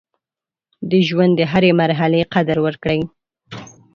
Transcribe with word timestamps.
د 0.89 0.91
ژوند 1.07 1.33
د 1.37 1.41
هرې 1.51 1.71
مرحلې 1.81 2.21
قدر 2.33 2.57
وکړئ. 2.65 3.01